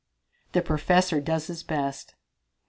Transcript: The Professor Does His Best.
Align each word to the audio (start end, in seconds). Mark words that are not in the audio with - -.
The 0.53 0.63
Professor 0.63 1.21
Does 1.21 1.45
His 1.45 1.61
Best. 1.61 2.15